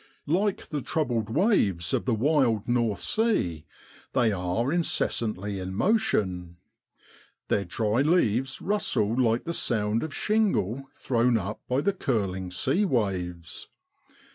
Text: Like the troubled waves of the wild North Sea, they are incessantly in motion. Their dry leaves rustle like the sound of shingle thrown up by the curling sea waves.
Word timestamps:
Like 0.25 0.65
the 0.69 0.81
troubled 0.81 1.29
waves 1.29 1.93
of 1.93 2.05
the 2.05 2.15
wild 2.15 2.67
North 2.67 3.01
Sea, 3.01 3.65
they 4.13 4.31
are 4.31 4.73
incessantly 4.73 5.59
in 5.59 5.75
motion. 5.75 6.57
Their 7.49 7.65
dry 7.65 8.01
leaves 8.01 8.63
rustle 8.63 9.15
like 9.15 9.43
the 9.43 9.53
sound 9.53 10.01
of 10.01 10.11
shingle 10.11 10.89
thrown 10.95 11.37
up 11.37 11.61
by 11.69 11.81
the 11.81 11.93
curling 11.93 12.49
sea 12.49 12.83
waves. 12.83 13.67